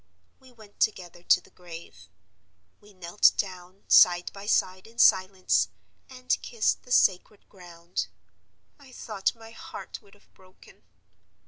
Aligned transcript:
We 0.39 0.51
went 0.51 0.79
together 0.79 1.21
to 1.21 1.41
the 1.41 1.51
grave; 1.51 2.09
we 2.79 2.91
knelt 2.91 3.33
down, 3.37 3.83
side 3.87 4.33
by 4.33 4.47
side, 4.47 4.87
in 4.87 4.97
silence, 4.97 5.69
and 6.09 6.41
kissed 6.41 6.81
the 6.81 6.91
sacred 6.91 7.47
ground. 7.49 8.07
I 8.79 8.93
thought 8.93 9.35
my 9.35 9.51
heart 9.51 10.01
would 10.01 10.15
have 10.15 10.33
broken. 10.33 10.81